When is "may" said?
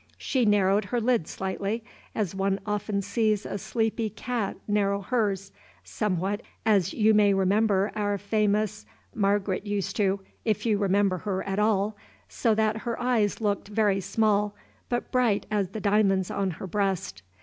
7.13-7.35